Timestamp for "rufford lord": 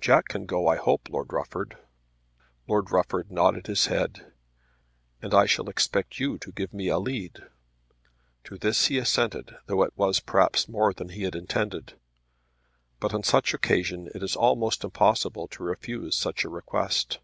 1.32-2.92